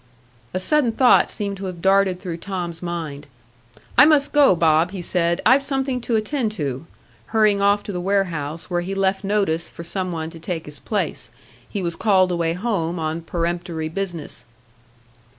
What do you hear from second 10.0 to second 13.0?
one to take his place; he was called away home